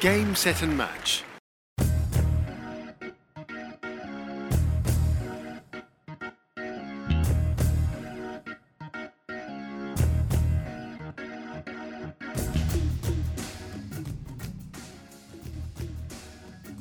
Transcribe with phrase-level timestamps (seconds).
[0.00, 1.24] Game, set and match.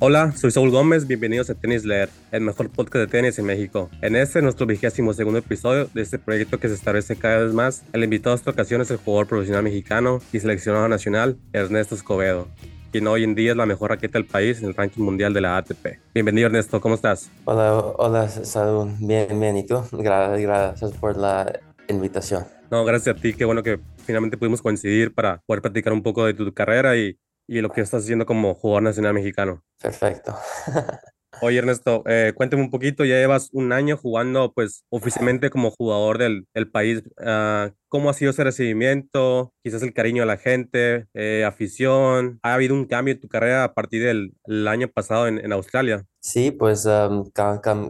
[0.02, 3.90] Hola, soy Saúl Gómez, bienvenidos a Tenis Leer, el mejor podcast de tenis en México.
[4.02, 7.84] En este, nuestro vigésimo segundo episodio de este proyecto que se establece cada vez más,
[7.92, 12.48] el invitado a esta ocasión es el jugador profesional mexicano y seleccionado nacional, Ernesto Escobedo,
[12.92, 15.42] quien hoy en día es la mejor raqueta del país en el ranking mundial de
[15.42, 16.00] la ATP.
[16.14, 17.30] Bienvenido Ernesto, ¿cómo estás?
[17.46, 19.84] Hola, hola Saúl, bien, bien, ¿y tú?
[19.92, 22.46] Gracias, gracias por la invitación.
[22.72, 26.26] No, gracias a ti, qué bueno que finalmente pudimos coincidir para poder platicar un poco
[26.26, 27.18] de tu carrera y
[27.50, 29.64] y lo que estás haciendo como jugador nacional mexicano.
[29.82, 30.36] Perfecto.
[31.42, 36.18] Oye, Ernesto, eh, cuéntame un poquito, ya llevas un año jugando pues oficialmente como jugador
[36.18, 37.04] del, país.
[37.18, 39.54] Ah, ¿Cómo ha sido ese recibimiento?
[39.64, 42.40] Quizás el cariño de la gente, eh, afición.
[42.44, 46.06] ¿Ha habido un cambio en tu carrera a partir del año pasado en, Australia?
[46.20, 46.88] Sí, pues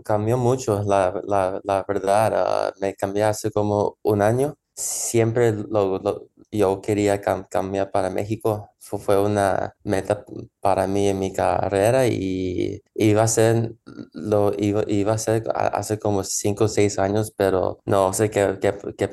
[0.03, 2.33] cambió mucho, la, la, verdad.
[2.35, 4.55] Ah, me cambié hace como un año.
[4.75, 8.69] Siempre lo, yo quería cambiar para México.
[8.79, 10.25] Fue una meta
[10.61, 13.75] para mí en mi carrera y iba a ser,
[14.13, 18.57] lo iba, iba a ser hace como cinco o seis años, pero no sé qué,
[18.61, 19.09] qué, qué,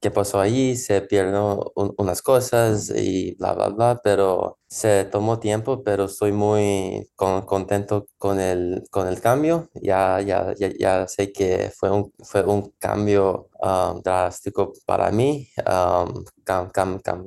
[0.00, 0.76] qué pasó allí.
[0.76, 1.34] Se pierden
[1.74, 8.38] unas cosas y bla, bla, bla, pero se tomó tiempo, pero estoy muy contento con
[8.40, 9.68] el, con el cambio.
[9.74, 15.48] Ya, ya, ya, ya sé que fue un, fue un cambio um, drástico para mí.
[15.66, 16.24] Um,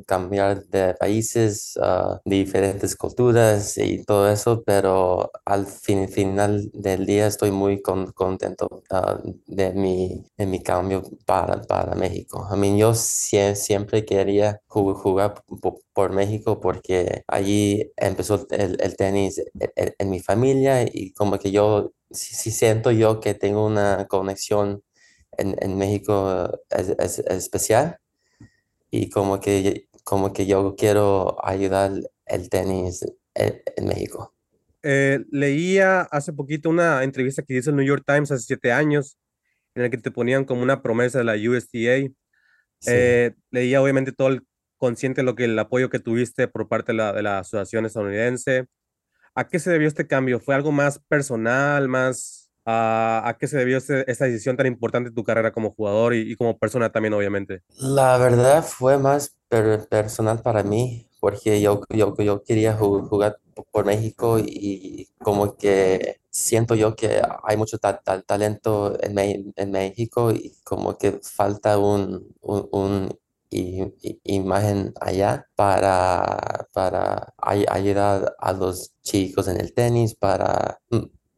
[0.05, 7.27] cambiar de países, uh, diferentes culturas y todo eso, pero al fin, final del día
[7.27, 11.61] estoy muy contento uh, de, mi, cambio para,
[11.95, 12.47] México.
[12.51, 15.44] I mean, yo siempre quería jugar
[15.94, 19.41] por México porque allí empezó el, tenis
[19.75, 24.84] en, mi familia y como que yo sí, siento yo que tengo una conexión
[25.38, 27.97] en, México es, especial
[28.95, 31.93] y como que, como que yo quiero ayudar
[32.27, 34.35] el tenis en, México.
[34.83, 39.17] Eh, leía hace poquito una entrevista que hizo el New York Times hace siete años,
[39.73, 42.13] en la que te ponían como una promesa de la USDA.
[42.85, 44.45] Eh, leía obviamente todo el
[44.77, 47.87] consciente de lo que el apoyo que tuviste por parte de la, de la asociación
[47.87, 48.67] estadounidense.
[49.33, 50.39] ¿A qué se debió este cambio?
[50.39, 55.24] ¿Fue algo más personal, más ¿A, qué se debió esta decisión tan importante en tu
[55.24, 57.62] carrera como jugador y, como persona también, obviamente?
[57.78, 59.35] La verdad fue más
[59.90, 63.38] personal para mí, porque yo, yo, yo quería jugar
[63.72, 70.56] por México y como que siento yo que hay mucho talento en, en, México y
[70.63, 73.09] como que falta un, un,
[74.23, 80.79] imagen allá para, para ayudar a los chicos en el tenis, para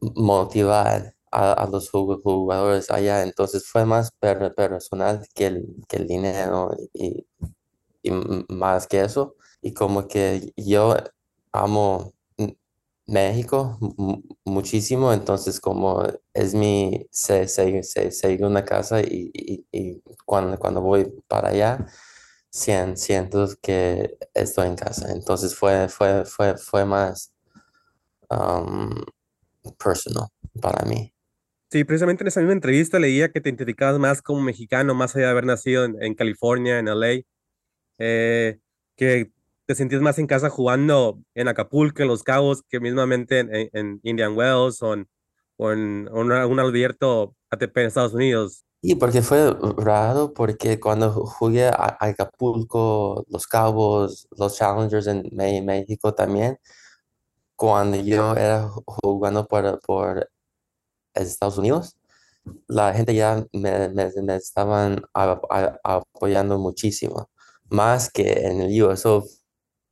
[0.00, 3.22] motivar a, los jugadores allá.
[3.22, 7.26] Entonces fue más personal que el, que el dinero y,
[8.02, 8.10] y,
[8.48, 9.36] más que eso.
[9.62, 10.96] Y como que yo
[11.52, 12.12] amo
[13.06, 13.78] México
[14.44, 16.02] muchísimo, entonces como
[16.34, 19.30] es mi se, se, una casa y,
[19.72, 21.86] y, cuando, cuando voy para allá,
[22.50, 25.12] siento que estoy en casa.
[25.12, 27.32] Entonces fue, fue, fue, fue más
[29.78, 30.28] personal
[30.60, 31.12] para mí.
[31.70, 35.26] Sí, precisamente en esa misma entrevista leía que te identificabas más como mexicano, más allá
[35.26, 37.22] de haber nacido en, California, en LA,
[37.98, 38.58] eh,
[38.96, 39.32] que
[39.66, 44.36] te sentías más en casa jugando en Acapulco, en Los Cabos, que mismamente en, Indian
[44.36, 45.08] Wells o en,
[45.58, 48.64] un abierto ATP en Estados Unidos.
[48.80, 55.24] Y porque fue raro, porque cuando jugué a Acapulco, Los Cabos, los Challengers en
[55.64, 56.58] México también,
[57.56, 60.30] cuando yo era jugando por, por
[61.16, 61.96] Estados Unidos,
[62.68, 67.30] la gente ya me, estaban apoyando muchísimo,
[67.68, 69.04] más que en el US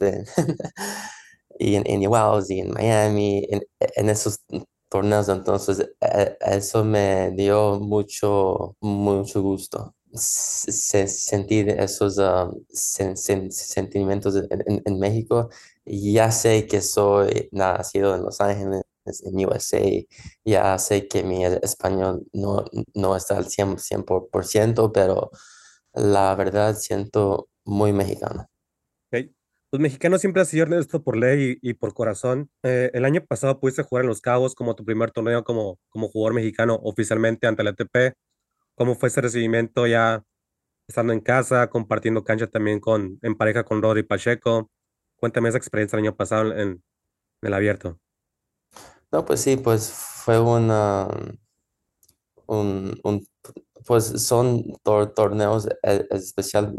[1.58, 4.40] y en, en Wells y en Miami, en, en esos
[4.88, 5.28] torneos.
[5.28, 9.94] Entonces, e, eso me dio mucho, mucho gusto.
[10.12, 15.48] sentir esos um, sentimientos en, en, México.
[15.84, 19.80] Ya sé que soy nacido en Los Ángeles, en USA,
[20.44, 22.64] ya sé que mi español no,
[22.94, 23.78] no está al 100%,
[24.30, 25.30] 100%, pero
[25.94, 28.48] la verdad siento muy mexicano.
[29.08, 29.34] Okay.
[29.72, 32.50] Los mexicanos siempre han sido esto por ley y, por corazón.
[32.62, 36.08] Eh, el año pasado pudiste jugar en Los Cabos como tu primer torneo como, como
[36.08, 38.14] jugador mexicano oficialmente ante la ATP.
[38.74, 40.24] ¿Cómo fue ese recibimiento ya
[40.88, 44.70] estando en casa, compartiendo cancha también con, en pareja con Rodri Pacheco?
[45.16, 46.82] Cuéntame esa experiencia el año pasado en, en
[47.42, 48.00] el abierto.
[49.14, 51.08] No, pues sí, pues fue una,
[52.46, 53.26] un, un-
[53.86, 56.74] pues son tor- torneos e- especial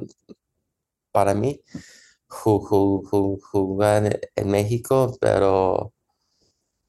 [1.11, 1.61] para mí
[2.29, 5.93] ju- ju- ju- jugar en México, pero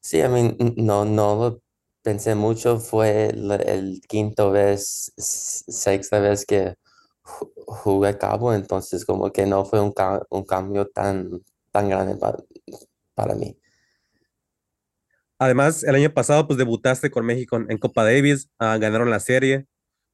[0.00, 1.62] sí, a mí no, no lo
[2.02, 6.75] pensé mucho, fue el, quinto vez, sexta vez que
[7.25, 11.31] ju- jugué a cabo, entonces como que no fue un, ca- un cambio tan,
[11.72, 12.38] tan grande para,
[13.14, 13.56] para mí.
[15.38, 19.67] Además, el año pasado, pues debutaste con México en, Copa Davis, ah, ganaron la serie,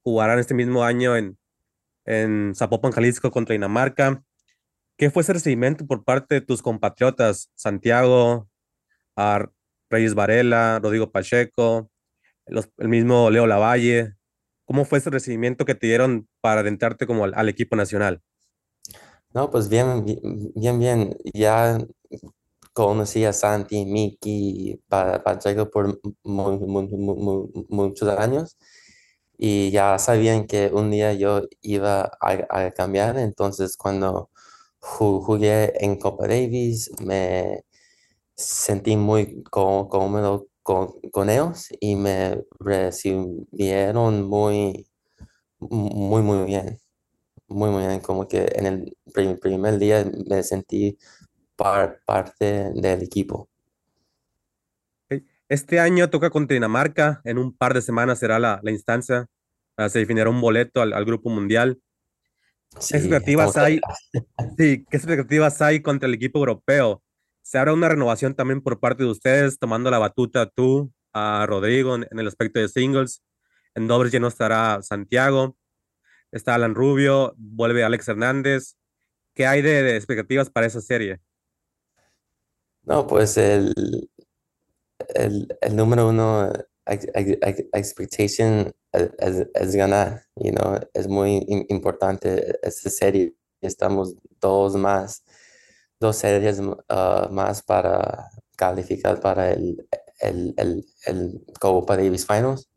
[0.02, 1.38] jugarán este mismo año en,
[2.06, 4.22] en Zapopan, Jalisco contra Dinamarca.
[4.98, 8.48] ¿Qué fue ese recibimiento por parte de tus compatriotas, Santiago,
[9.90, 11.90] Reyes Varela, Rodrigo Pacheco,
[12.46, 14.14] el mismo Leo Lavalle?
[14.66, 18.22] ¿Cómo fue ese recibimiento que te dieron para adentrarte como al, al equipo nacional?
[19.34, 20.20] No, pues bien, bi-
[20.54, 21.16] bien, bien.
[21.34, 21.78] Ya
[22.72, 28.56] conocí a Santi, Miki, Pa- Pacheco por mu- mu- mu- mu- muchos años
[29.38, 33.18] y ya sabían que un día yo iba a, cambiar.
[33.18, 34.30] Entonces, cuando
[34.80, 37.64] ju- jugué en Copa Davis, me
[38.36, 44.86] sentí muy có- cómodo con, con ellos y me recibieron muy,
[45.60, 46.78] muy, muy bien.
[47.48, 50.98] Muy, muy bien, como que en el pri- primer día me sentí
[51.56, 53.48] par- parte del equipo.
[55.48, 59.26] Este año toca contra Dinamarca, en un par de semanas será la, la instancia,
[59.88, 61.80] se definirá un boleto al, al Grupo Mundial.
[62.70, 63.80] ¿Qué expectativas hay?
[64.56, 67.02] Sí, ¿qué expectativas hay contra el equipo europeo?
[67.42, 71.96] ¿Se habrá una renovación también por parte de ustedes, tomando la batuta tú, a Rodrigo
[71.96, 73.22] en, en el aspecto de singles?
[73.74, 75.56] En dobles ya no estará Santiago,
[76.30, 78.76] está Alan Rubio, vuelve Alex Hernández.
[79.34, 81.20] ¿Qué hay de, de expectativas para esa serie?
[82.84, 83.72] No, pues el,
[85.14, 86.50] el, el número uno
[86.86, 93.34] ex- ex- ex- expectation es, es- ganar, you know, es muy im- importante esta serie.
[93.60, 95.24] Estamos dos más,
[96.00, 96.74] dos series uh,
[97.30, 99.86] más para calificar para el,
[100.20, 102.68] el, el, el Copa Davis Finals.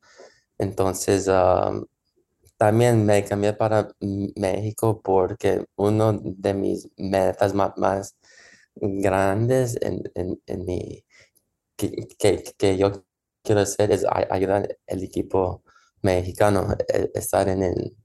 [0.60, 1.86] Entonces, um,
[2.58, 3.90] también me cambié para
[4.36, 8.16] México porque uno de mis metas ma- más,
[8.76, 11.04] grandes en, en, en mi
[11.78, 13.06] que, que, que yo
[13.44, 15.64] quiero hacer es ayudar al equipo
[16.02, 16.78] mexicano a
[17.16, 17.96] estar en, el-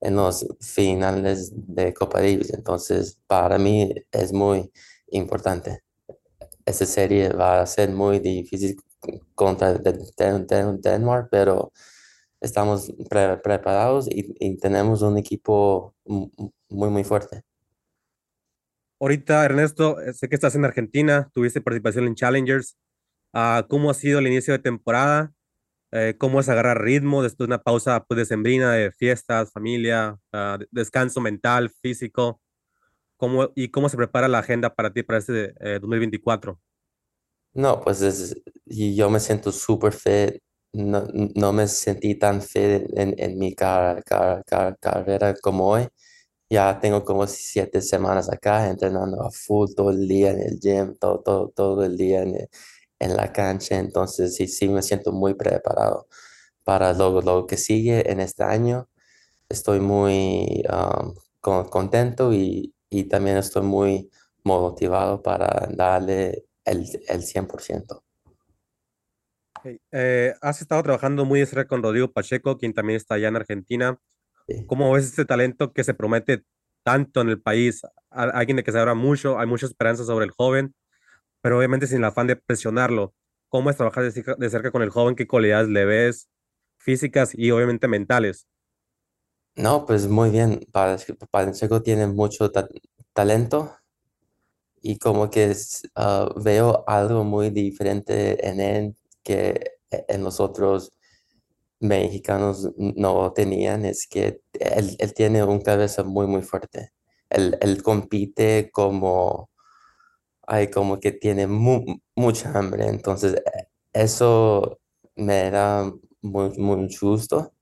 [0.00, 2.52] en los finales de Copa Davis.
[2.54, 4.70] Entonces, para mí es muy
[5.08, 5.82] importante.
[6.66, 8.76] Esta serie va a ser muy difícil
[9.34, 11.72] contra de- de- de- Denmark, pero
[12.40, 16.30] estamos pre- preparados y, y tenemos un equipo mu-
[16.70, 17.44] muy, muy fuerte.
[19.00, 22.76] Ahorita, Ernesto, eh, sé que estás en Argentina, tuviste participación en Challengers.
[23.32, 25.32] Ah, ¿cómo ha sido el inicio de temporada?
[25.92, 30.68] Eh, ¿cómo es agarrar ritmo después de una pausa pues, decembrina de fiestas, familia, de-
[30.72, 32.40] descanso mental, físico?
[33.18, 36.60] ¿Cómo, ¿Y cómo se prepara la agenda para ti para este eh, 2024?
[37.54, 38.36] No, pues es,
[38.66, 40.38] yo me siento súper fit.
[40.72, 41.06] No,
[41.36, 45.86] no me sentí tan fit en, en mi car- car- car- carrera como hoy.
[46.54, 50.94] Ya tengo como siete semanas acá entrenando a full todo el día en el gym,
[50.98, 52.48] todo, todo, todo el día en,
[53.00, 53.78] en la cancha.
[53.78, 56.08] Entonces sí, sí me siento muy preparado
[56.64, 58.88] para lo, lo que sigue en este año.
[59.48, 64.10] Estoy muy um, con- contento y, y también estoy muy
[64.44, 68.04] motivado para darle el, el 100%.
[69.56, 73.28] Ok, eh, has estado trabajando muy de cerca con Rodrigo Pacheco, quien también está allá
[73.28, 73.98] en Argentina.
[74.48, 74.54] Sí.
[74.66, 76.44] ¿Cómo ves este talento que se promete
[76.84, 77.82] tanto en el país?
[78.10, 80.74] Alguien de que se habla mucho, hay mucha esperanza sobre el joven,
[81.42, 83.14] pero obviamente sin el afán de presionarlo.
[83.50, 85.16] ¿Cómo es trabajar de cerca, con el joven?
[85.16, 86.28] ¿Qué cualidades le ves
[86.78, 88.48] físicas y obviamente mentales?
[89.56, 90.60] No, pues muy bien.
[90.72, 92.68] Pache- Pacheco tiene mucho ta-
[93.12, 93.72] talento
[94.82, 100.40] y como que es, ah, veo algo muy diferente en él que e- en los
[100.40, 100.92] otros
[101.84, 103.84] mexicanos no tenían.
[103.86, 106.92] Es que él, él tiene un cabeza muy, muy fuerte.
[107.30, 109.50] Él, él compite como,
[110.46, 111.84] ay, como que tiene mu-
[112.16, 112.88] mucha hambre.
[112.88, 114.80] Entonces, e- eso
[115.16, 117.52] me da muy, muy gusto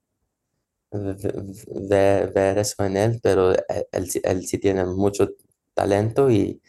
[0.93, 5.29] ver, ver eso en él, pero él, él sí él sí tiene mucho
[5.75, 6.61] talento y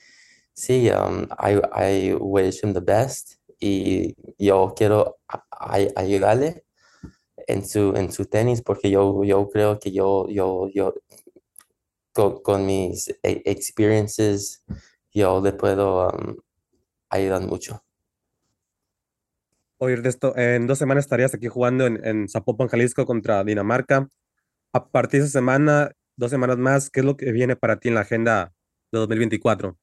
[0.53, 1.61] sí, um, I,
[2.11, 5.17] I wish him the best y yo quiero
[5.95, 6.65] ayudarle
[7.47, 10.93] en su, en su tenis porque yo, yo creo que yo, yo, yo
[12.13, 14.63] con, con mis e- experiences,
[15.11, 16.35] yo le puedo um,
[17.09, 17.83] ayudan mucho.
[19.77, 24.07] Oír de esto, en dos semanas estarías aquí jugando en, en Zapopan, Jalisco contra Dinamarca.
[24.71, 27.89] A partir de esa semana, dos semanas más, ¿qué es lo que viene para ti
[27.89, 28.53] en la agenda
[28.91, 29.77] de 2024?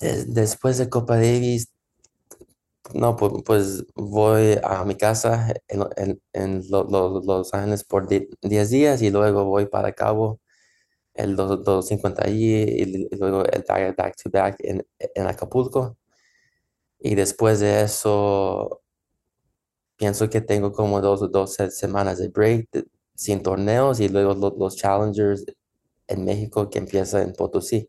[0.00, 1.72] Des- después de Copa Davis,
[2.94, 8.08] no, pu- pues, voy a mi casa en, en- en Lo- Lo- Los Ángeles por
[8.08, 10.40] di- 10 días y luego voy para Cabo
[11.14, 15.96] el 2- 250 allí y, luego el back, back to back en, en Acapulco.
[16.98, 18.80] Y después de eso,
[19.96, 22.68] pienso que tengo como dos, dos se- semanas de break
[23.14, 25.44] sin torneos y luego lo- los Challengers
[26.08, 27.88] en México que empieza en Potosí.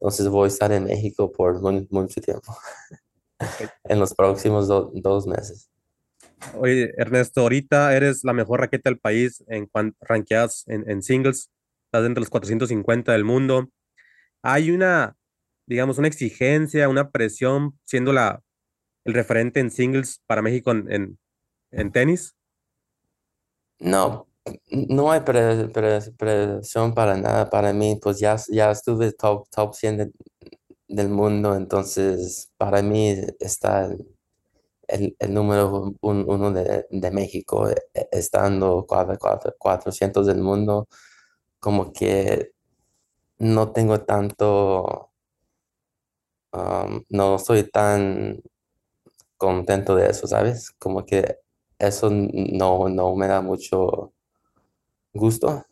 [0.00, 2.56] Entonces voy a estar en México por mu- mucho tiempo.
[3.84, 5.70] en los próximos do- dos meses.
[6.54, 11.50] Oye, Ernesto, ahorita eres la mejor raqueta del país en cuanto ranqueadas en, en singles,
[11.86, 13.68] estás entre los 450 del mundo.
[14.42, 15.16] Hay una,
[15.66, 18.42] digamos, una exigencia, una presión siendo la,
[19.04, 21.18] el referente en singles para México en, en,
[21.72, 22.34] en tenis.
[23.80, 24.28] No,
[24.70, 29.74] no hay pre- pre- presión para nada para mí, pues ya, ya estuve top, top
[29.74, 30.12] 100 de-
[30.88, 33.90] del mundo, entonces para mí está
[34.88, 37.76] el, el número un- uno de, de México, eh,
[38.12, 40.88] estando cuatro- cuatro- 400 del mundo,
[41.60, 42.52] como que
[43.38, 45.12] no tengo tanto,
[47.10, 48.40] no estoy tan
[49.38, 50.72] contento de eso, ¿sabes?
[50.78, 51.38] Como que
[51.78, 54.12] eso no, no me da mucho
[55.12, 55.64] gusto.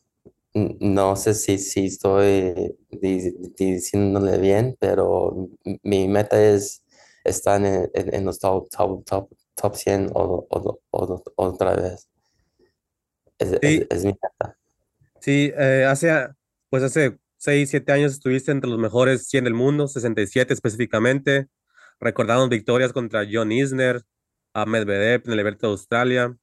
[0.80, 5.48] No sé si, si estoy di- diciéndole bien, pero
[5.82, 6.82] mi meta es
[7.24, 12.08] estar en, en- en los top, top, top, top 100 o, o- o- otra vez.
[13.38, 14.56] Es, es- Sí, es mi meta.
[15.20, 16.10] sí, eh, hace,
[16.70, 21.48] pues hace 6 7 años estuviste entre los mejores 100 del mundo, 67 específicamente.
[22.00, 24.02] Recordamos victorias contra John Isner,
[24.54, 26.34] a Medvedev en el Abierto de Australia.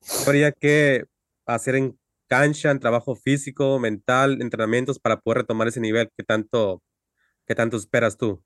[0.00, 1.04] ¿Qué habría que
[1.46, 6.82] hacer en cancha, en trabajo físico, mental, entrenamientos para poder retomar ese nivel que tanto,
[7.46, 8.42] que tanto esperas tú?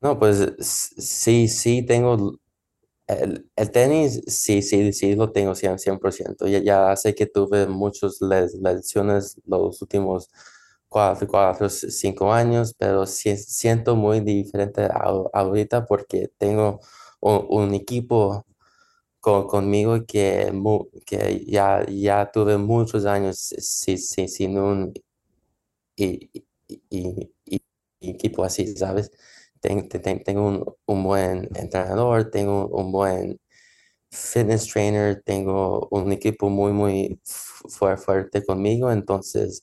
[0.00, 2.38] No, pues sí, sí tengo
[3.08, 6.48] el, el tenis, sí, sí, sí lo tengo 100%, 100%.
[6.48, 6.60] Ya,
[6.90, 10.30] ya sé que tuve muchas les- lesiones los últimos
[10.88, 14.90] cuatro, cuatro, cinco años, pero sí siento muy diferente a-
[15.34, 16.80] ahorita porque tengo
[17.20, 18.46] un, un equipo
[19.20, 20.50] con- conmigo que,
[21.06, 23.98] que ya, ya tuve muchos años sí,
[24.28, 24.92] sin un
[25.96, 26.30] y,
[26.68, 27.62] y- y-
[28.00, 29.10] equipo así, ¿sabes?
[29.60, 33.40] Ten- te- ten- tengo un, un buen entrenador, tengo un buen
[34.12, 39.62] fitness trainer, tengo un equipo muy, muy fu- fuerte conmigo, entonces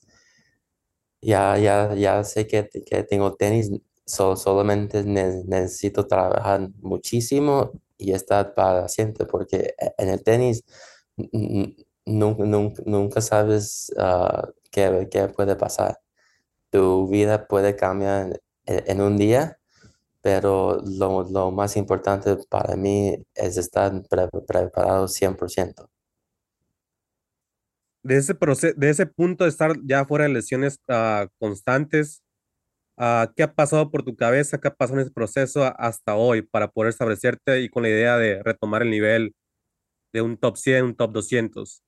[1.20, 3.70] ya, ya, ya sé que, que tengo tenis,
[4.04, 10.64] so- solamente ne- necesito trabajar muchísimo y estar paciente, porque e- en el tenis
[12.04, 15.98] nunca, nunca, nunca sabes ah, qué, qué puede pasar
[16.70, 19.58] tu vida puede cambiar en, en un día,
[20.22, 25.90] pero lo, lo más importante para mí es estar pre- preparado 100%.
[28.02, 32.22] De ese proceso, de ese punto de estar ya fuera de lesiones ah, constantes,
[32.96, 34.58] ah, ¿qué ha pasado por tu cabeza?
[34.60, 38.16] ¿Qué ha pasado en ese proceso hasta hoy para poder establecerte y con la idea
[38.18, 39.34] de retomar el nivel
[40.12, 41.82] de un top 100, un top 200?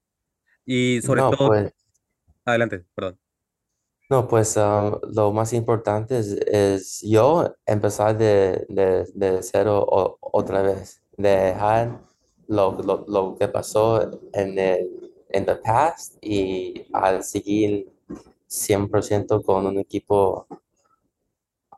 [0.67, 1.73] Y sobre No, todo, pues,
[2.45, 3.19] adelante, perdón.
[4.11, 10.19] no, pues ah, lo más importante es, es yo empezar de, de, de cero o-
[10.21, 12.01] otra vez, dejar
[12.47, 14.01] lo, lo, lo que pasó
[14.33, 14.95] en el
[15.31, 17.87] en the past y al seguir
[18.47, 20.47] 100% con un equipo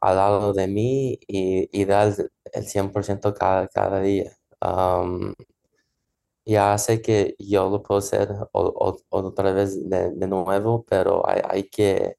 [0.00, 2.14] al lado de mí y, y dar
[2.52, 4.32] el 100% cada, cada día.
[6.44, 12.16] Ya sé que yo lo puedo hacer otra vez de, nuevo, pero hay, hay que,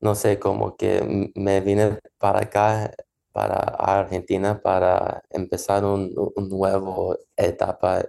[0.00, 2.92] no sé, como que me vine para acá,
[3.32, 8.04] para Argentina, para empezar un, un nuevo etapa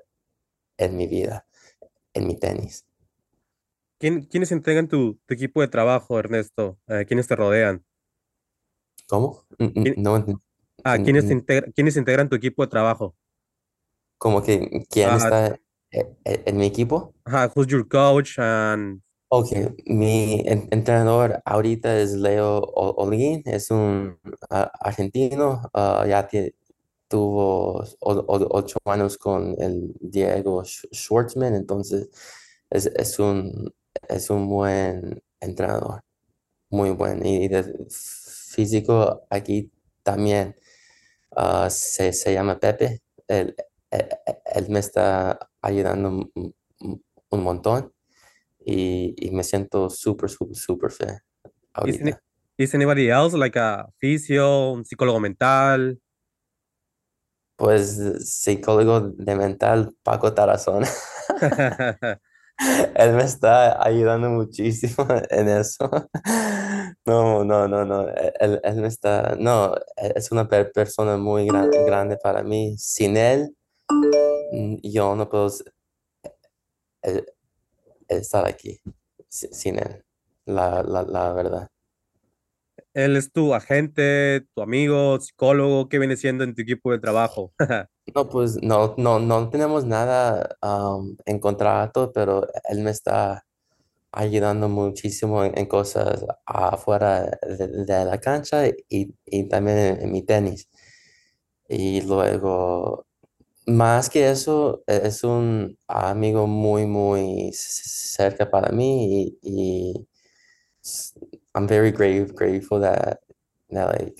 [0.77, 1.45] en mi vida,
[2.13, 2.85] en mi tenis.
[3.99, 6.79] ¿Quién, quiénes integran tu, tu equipo de trabajo, Ernesto?
[6.87, 7.85] Eh, ¿quiénes te rodean?
[9.09, 9.43] ¿Cómo?
[9.57, 10.15] N- ¿Quién- No,
[10.83, 13.15] ah, n- ¿quiénes, integra- quiénes integran tu equipo de trabajo?
[14.19, 15.57] como que quién está
[15.91, 17.13] e- e- en mi equipo.
[17.25, 18.37] ajá, who's your coach?
[18.37, 19.01] And,
[19.31, 19.51] Ok,
[19.85, 26.27] mi en- entrenador ahorita es Leo O- Holguín, es un argentino, ah, ya
[27.07, 32.09] tuvo ocho años con el Diego Sch- Schwartzman, entonces
[32.69, 33.73] es, es un,
[34.07, 36.01] es un buen entrenador,
[36.69, 37.25] muy buen.
[37.25, 37.63] Y de
[38.59, 39.71] físico aquí
[40.03, 40.53] también
[41.35, 43.01] ah, se, se llama Pepe.
[43.27, 43.55] Él,
[43.89, 44.09] él-
[44.53, 46.29] él me está ayudando
[47.29, 47.93] un, montón
[48.59, 51.19] y, y me siento súper, súper, súper fe
[51.73, 52.21] ahorita.
[52.57, 55.97] is anybody else like a fisio, un psicólogo mental?
[57.55, 60.87] Pues psicólogo de mental, Paco Tarazona.
[62.95, 65.89] Él me está ayudando muchísimo en eso.
[67.05, 68.07] No, no, no, no.
[68.39, 72.75] Él, él me está, no, es una per- persona muy gran- grande para mí.
[72.77, 73.55] Sin él,
[74.51, 75.49] mm, yo no puedo
[77.03, 77.25] eh,
[78.07, 78.79] estar aquí.
[79.29, 80.03] si- Sin él,
[80.45, 81.67] la, la, la verdad.
[82.93, 87.53] Él es tu agente, tu amigo, psicólogo, ¿qué viene siendo en tu equipo de trabajo?
[88.15, 90.57] No, pues no, no, no tenemos nada
[91.25, 93.45] en contrato, pero él me está
[94.11, 100.69] ayudando muchísimo en, cosas afuera de, la cancha y, y también en, mi tenis.
[101.69, 103.05] Y luego,
[103.67, 110.07] más que eso, e- es un amigo muy, muy cerca para mí y,
[111.55, 113.19] I'm very grateful that,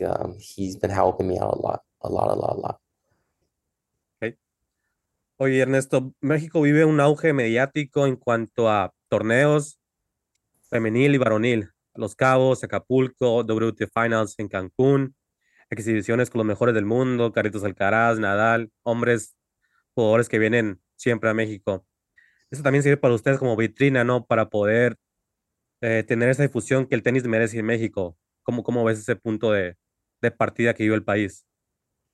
[0.06, 2.80] um, he's been helping me out a lot, a lot, a lot, a lot.
[5.42, 9.80] Oye, Ernesto, México vive un auge mediático en cuanto a torneos
[10.70, 11.72] femenil y varonil.
[11.96, 15.16] Los Cabos, Acapulco, WT Finals en Cancún,
[15.70, 19.38] exhibiciones con los mejores del mundo, Carlitos Alcaraz, Nadal, hombres,
[19.96, 21.86] jugadores que vienen siempre a México.
[22.52, 24.26] Eso también sirve para ustedes como vitrina, ¿no?
[24.26, 24.98] Para poder
[25.82, 28.18] eh, tener esa difusión que el tenis merece en México.
[28.44, 29.78] ¿Cómo, cómo ves ese punto de,
[30.22, 31.46] de partida que vive el país?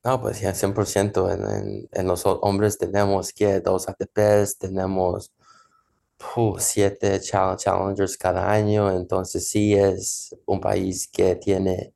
[0.06, 5.32] No, pues ya 100% en, en, en los ho- hombres tenemos que dos ATPs, tenemos
[6.58, 11.94] siete chal- challengers cada año, entonces sí es un país que tiene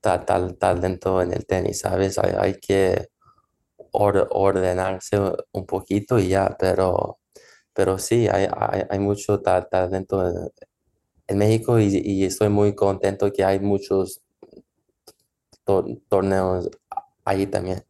[0.00, 2.18] ta- tal talento en el tenis, ¿sabes?
[2.18, 3.08] Hay, hay que
[3.92, 5.18] or- ordenarse
[5.52, 7.18] un poquito y ya, pero,
[7.74, 10.34] pero sí, hay, hay, hay mucho ta- talento en,
[11.28, 14.22] en México y, y estoy muy contento que hay muchos
[15.64, 16.70] tor- torneos
[17.26, 17.84] ahí también.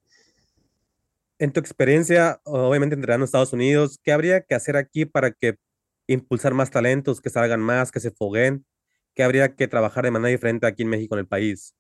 [1.39, 5.59] En tu experiencia, obviamente entrenando en Estados Unidos, ¿qué habría que hacer aquí para que
[6.09, 8.65] impulsar más talentos, que salgan más, que se foguen?
[9.15, 11.75] ¿Qué habría que trabajar de manera diferente aquí en México, en el país?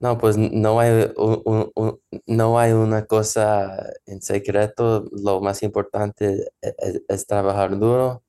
[0.00, 5.04] No, pues no hay, un- un- un- no hay una cosa en secreto.
[5.12, 8.24] Lo más importante e- e- es, trabajar duro.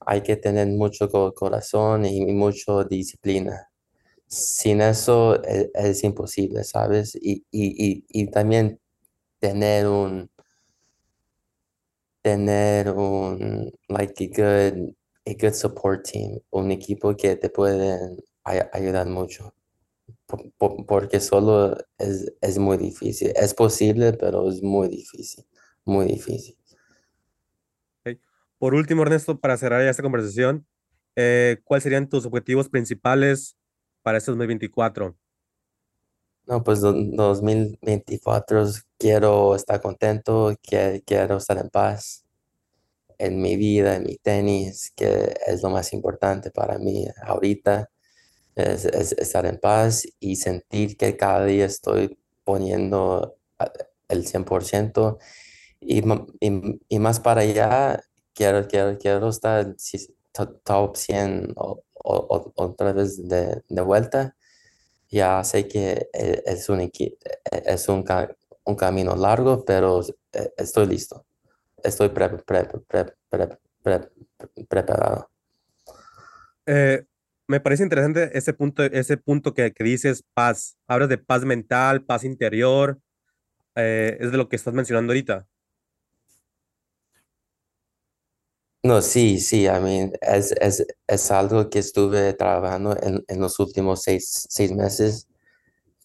[0.00, 3.70] Hay que tener mucho co- corazón y mucha disciplina.
[4.34, 7.14] Sin eso e- es, imposible, ¿sabes?
[7.16, 8.80] Y, y, y, y también
[9.40, 10.30] tener un,
[12.22, 14.94] tener un, like a good,
[15.26, 19.54] a good support team, un equipo que te pueden ay- ayudar mucho
[20.26, 23.32] po- po- porque solo es, es muy difícil.
[23.36, 25.44] Es posible, pero es muy difícil,
[25.84, 26.56] muy difícil.
[28.58, 30.66] Por último, Ernesto, para cerrar ya esta conversación,
[31.16, 33.56] eh, ¿cuáles serían tus objetivos principales
[34.04, 35.18] para este 2024?
[36.46, 38.64] No, pues do- 2024
[38.98, 40.54] quiero estar contento,
[41.06, 42.24] quiero estar en paz
[43.18, 47.90] en mi vida, en mi tenis, que es lo más importante para mí ahorita,
[48.56, 53.72] es, es estar en paz y sentir que cada día estoy poniendo ah,
[54.08, 55.18] el 100%
[55.80, 56.02] y,
[56.88, 58.02] y, más para allá,
[58.34, 59.74] quiero, quiero, quiero estar
[60.64, 64.36] top 100 o, o- otra vez de, de vuelta.
[65.10, 67.16] Ya sé que e- es un, equi-
[67.50, 68.04] e- es un,
[68.64, 70.00] un camino largo, pero
[70.32, 71.24] eh, estoy listo.
[71.82, 72.68] Estoy pre- pre-
[73.28, 74.10] pre-
[74.68, 75.30] preparado.
[76.66, 77.04] Eh,
[77.46, 80.76] me parece interesante ese punto, ese punto que, que dices, paz.
[80.86, 82.98] Hablas de paz mental, paz interior,
[83.74, 85.46] eh, es de lo que estás mencionando ahorita.
[88.84, 93.58] No, sí, sí, I mean, es, es, es algo que estuve trabajando en, en los
[93.58, 95.26] últimos seis, seis meses.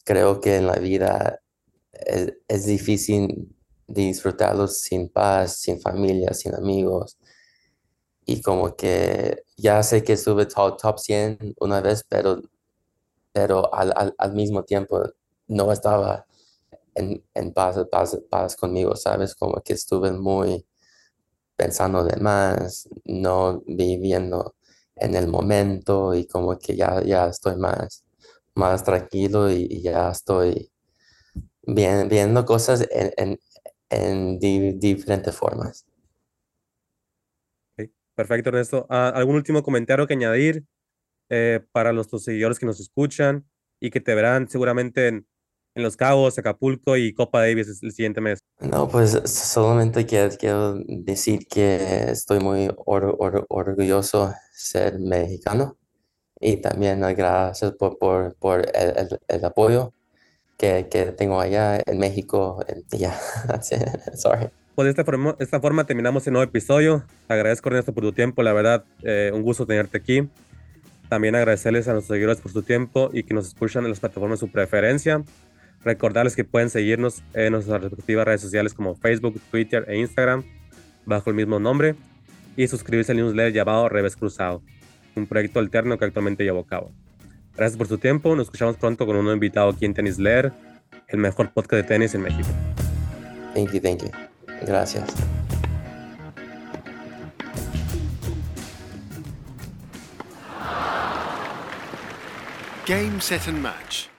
[0.05, 1.41] Creo que en la vida
[1.93, 3.55] es, es difícil
[3.87, 7.17] disfrutarlo sin paz, sin familia, sin amigos.
[8.25, 12.41] Y como que ya sé que estuve top, top 100 una vez, pero,
[13.33, 15.01] pero al, al, al mismo tiempo
[15.47, 16.25] no estaba
[16.95, 19.35] en, en paz, paz, paz conmigo, ¿sabes?
[19.35, 20.65] Como que estuve muy
[21.59, 24.55] pensando de más, no viviendo
[24.97, 28.05] en el momento y como que ya, ya estoy más,
[28.55, 30.71] más tranquilo y, ya estoy
[31.63, 33.39] bien, viendo cosas en, en,
[33.89, 35.85] en di- diferentes formas.
[38.15, 38.85] Perfecto, Ernesto.
[38.89, 40.65] Ah, ¿algún último comentario que añadir
[41.29, 43.45] eh, para los seguidores que nos escuchan
[43.81, 45.27] y que te verán seguramente en,
[45.79, 48.39] en Los Cabos, Acapulco y Copa Davis el siguiente mes.
[48.59, 55.77] No, pues solamente quiero, quiero decir que estoy muy orgulloso de ser mexicano
[56.39, 59.93] y también gracias por, por, por el, el, apoyo
[60.57, 62.63] que, que, tengo allá en México.
[62.91, 63.19] Ya,
[64.15, 64.49] sorry.
[64.75, 67.03] Pues de esta forma, esta forma terminamos el nuevo episodio.
[67.27, 68.43] Te agradezco, Ernesto, por tu tiempo.
[68.43, 70.29] La verdad, eh, un gusto tenerte aquí.
[71.09, 74.39] También agradecerles a nuestros seguidores por su tiempo y que nos escuchan en las plataformas
[74.39, 75.23] de su preferencia.
[75.83, 80.43] Recordarles que pueden seguirnos en nuestras respectivas redes sociales como Facebook, Twitter e Instagram
[81.05, 81.95] bajo el mismo nombre
[82.57, 84.61] y suscribirse al newsletter llamado Revés Cruzado,
[85.15, 86.91] un proyecto alterno que actualmente llevo a cabo.
[87.55, 90.51] Gracias por su tiempo, nos escuchamos pronto con un nuevo invitado aquí en Tenis Leer,
[91.07, 92.49] el mejor podcast de tenis en México.
[93.53, 94.11] Thank you, thank you.
[94.65, 95.05] Gracias.
[102.85, 104.09] Game, set and match.